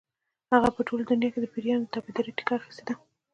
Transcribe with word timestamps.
هغې 0.53 0.69
په 0.75 0.81
ټوله 0.87 1.03
دنیا 1.05 1.29
کې 1.33 1.39
د 1.41 1.45
پیریانو 1.53 1.85
د 1.85 1.91
تابعدارۍ 1.93 2.31
ټیکه 2.37 2.53
اخیستې 2.57 2.83
ده. 2.87 2.93